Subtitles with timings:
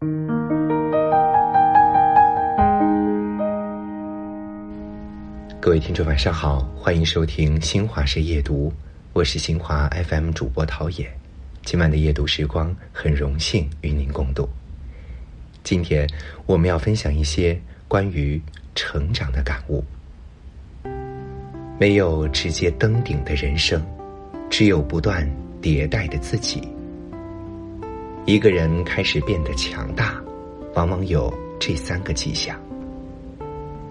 [0.00, 0.06] 各
[5.70, 8.72] 位听众，晚上好，欢迎收听新华社夜读，
[9.12, 11.06] 我是新华 FM 主播陶冶。
[11.64, 14.48] 今晚的夜读时光，很荣幸与您共度。
[15.62, 16.08] 今天
[16.46, 18.40] 我们要分享一些关于
[18.74, 19.84] 成长的感悟。
[21.78, 23.84] 没有直接登顶的人生，
[24.48, 25.30] 只有不断
[25.60, 26.66] 迭代的自己。
[28.26, 30.22] 一个人开始变得强大，
[30.74, 32.56] 往往有这三个迹象：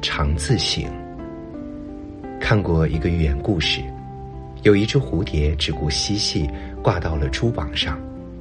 [0.00, 0.84] 常自省。
[2.40, 3.80] 看过一个寓言故事，
[4.62, 6.48] 有一只蝴蝶只顾嬉戏，
[6.82, 7.98] 挂到了蛛网上。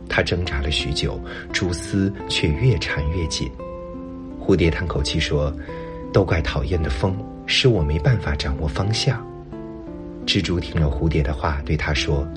[0.10, 1.20] 它挣扎了许久，
[1.52, 3.52] 蛛丝却越缠越紧。
[4.40, 5.54] 蝴蝶叹口气说
[6.14, 7.16] ：“都怪讨厌的风，
[7.46, 9.26] 使我没办法掌握方向。”
[10.26, 12.28] 蜘蛛听了蝴蝶的话，对他说：“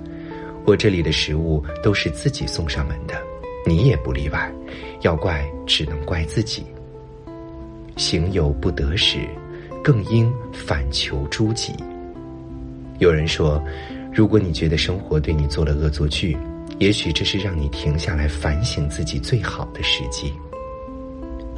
[0.66, 3.20] 我这里的食物都是自己送上门的，
[3.66, 4.50] 你也不例外。
[5.02, 6.64] 要怪，只能怪自己。
[7.96, 9.18] 行有不得时。”
[9.84, 11.72] 更应反求诸己。
[12.98, 13.62] 有人说，
[14.12, 16.36] 如果你觉得生活对你做了恶作剧，
[16.80, 20.32] 也许这是让你停下来反省自己最好的时机。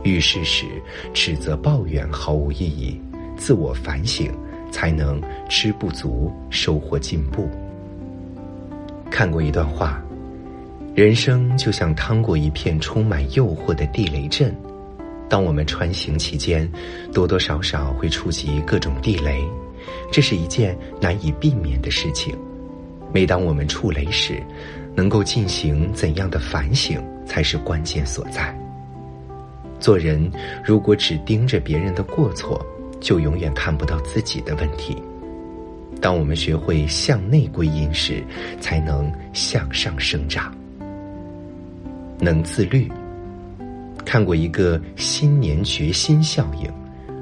[0.04, 0.66] 遇事时
[1.14, 3.00] 指责抱怨毫无意义，
[3.34, 4.30] 自我反省
[4.70, 7.48] 才能吃不足，收获进步。
[9.10, 10.04] 看过一段话，
[10.98, 14.52] 人生就像趟过一片充满诱惑的地雷阵。
[15.28, 16.68] 当我们穿行期间，
[17.12, 19.40] 多多少少会触及各种地雷，
[20.10, 22.36] 这是一件难以避免的事情。
[23.14, 24.42] 每当我们触雷时，
[24.96, 28.52] 能够进行怎样的反省才是关键所在。
[29.78, 30.28] 做人
[30.64, 32.60] 如果只盯着别人的过错，
[32.98, 35.00] 就永远看不到自己的问题。
[36.00, 38.20] 当我们学会向内归因时，
[38.60, 40.52] 才能向上生长，
[42.20, 42.90] 能自律。
[44.04, 46.70] 看过一个新年决心效应，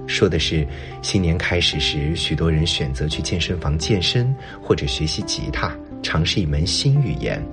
[0.06, 0.66] 说的是
[1.03, 7.44] 新年开始时，许多人选择去健身房健身或者学习吉他，尝试一门新语言。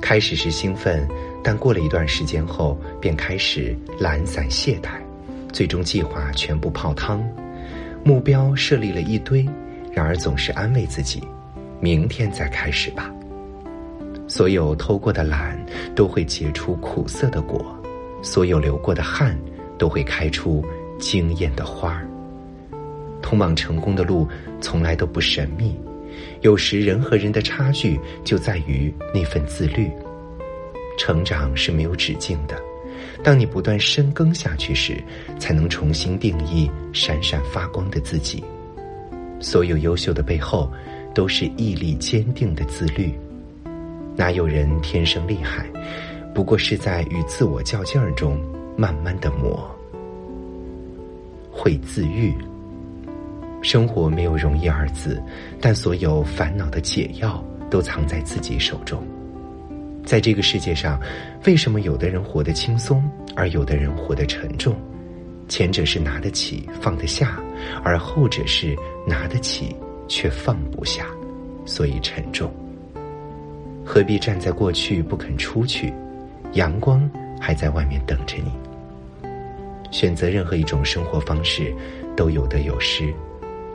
[0.00, 1.06] 开始时兴奋，
[1.42, 5.00] 但过了一段时间后，便开始懒散懈怠，
[5.52, 7.22] 最终计划全部泡汤。
[8.04, 9.44] 目标设立了一堆，
[9.92, 11.22] 然而总是安慰自己：
[11.80, 13.12] 明天再开始吧。
[14.28, 15.58] 所有偷过的懒，
[15.94, 17.64] 都会结出苦涩的果。
[18.22, 19.38] 所有流过的汗，
[19.78, 20.64] 都会开出
[20.98, 22.08] 惊艳的花儿。
[23.22, 24.26] 通往成功的路
[24.60, 25.74] 从来都不神秘，
[26.40, 29.90] 有时人和人的差距就在于那份自律。
[30.98, 32.56] 成长是没有止境的，
[33.22, 35.02] 当你不断深耕下去时，
[35.38, 38.42] 才能重新定义闪闪发光的自己。
[39.38, 40.72] 所有优秀的背后，
[41.14, 43.14] 都是毅力坚定的自律。
[44.16, 45.66] 哪有人天生厉害？
[46.34, 48.40] 不过是在与自我较劲儿中，
[48.76, 49.70] 慢慢的磨。
[51.50, 52.34] 会自愈。
[53.62, 55.22] 生活没有容易二字，
[55.60, 59.02] 但所有烦恼的解药都藏在自己手中。
[60.04, 60.98] 在这个世界上，
[61.46, 63.02] 为什么有的人活得轻松，
[63.34, 64.74] 而有的人活得沉重？
[65.48, 67.38] 前者是拿得起放得下，
[67.82, 69.74] 而后者是拿得起
[70.08, 71.06] 却放不下，
[71.64, 72.50] 所以沉重。
[73.86, 75.94] 何必站在过去不肯出去？
[76.54, 77.08] 阳光
[77.40, 78.50] 还在外面等着你。
[79.92, 81.72] 选择任何一种生活方式，
[82.16, 83.14] 都有得有失，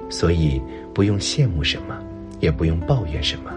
[0.09, 0.61] 所以
[0.93, 1.97] 不用羡慕什么，
[2.41, 3.51] 也不用抱怨什么。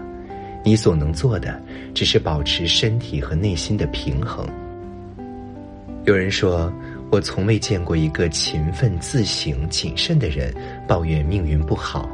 [0.63, 1.61] 你所能做的，
[1.93, 4.47] 只是保持身体和内心的平衡。
[6.05, 6.71] 有人说，
[7.11, 10.53] 我从未见过一个勤奋、自省、谨慎的人
[10.87, 12.09] 抱怨命运不好。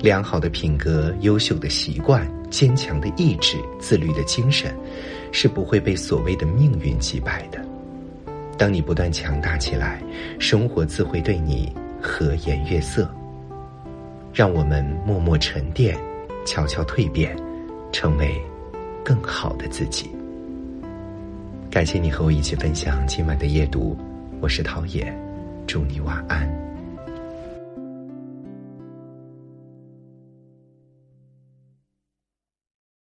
[0.00, 4.74] 良好的品格、优秀的习惯、坚强的意志、自律的精神。
[5.32, 7.64] 是不会被所谓的命运击败的。
[8.58, 10.02] 当你不断强大起来，
[10.40, 11.72] 生活自会对你
[12.02, 13.08] 和颜悦色。
[14.34, 15.96] 让我们默默沉淀，
[16.44, 17.36] 悄悄蜕变，
[17.92, 18.42] 成为
[19.04, 20.10] 更好的自己。
[21.70, 23.96] 感谢你和我一起分享今晚的夜读，
[24.40, 25.16] 我是陶冶，
[25.64, 26.48] 祝你晚安。